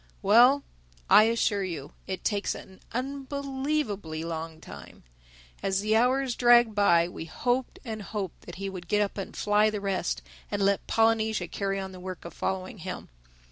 [0.23, 0.63] Well,
[1.11, 5.03] I assure you it takes an unbelievably long time.
[5.61, 9.37] As the hours dragged by, we hoped and hoped that he would get up and
[9.37, 13.09] fly the rest, and let Polynesia carry on the work of following him.